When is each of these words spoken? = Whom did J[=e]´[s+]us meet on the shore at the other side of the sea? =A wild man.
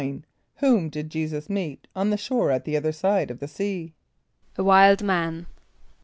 = 0.33 0.55
Whom 0.61 0.89
did 0.89 1.11
J[=e]´[s+]us 1.11 1.47
meet 1.47 1.87
on 1.95 2.09
the 2.09 2.17
shore 2.17 2.49
at 2.49 2.65
the 2.65 2.75
other 2.75 2.91
side 2.91 3.29
of 3.29 3.37
the 3.37 3.47
sea? 3.47 3.93
=A 4.57 4.63
wild 4.63 5.03
man. 5.03 5.45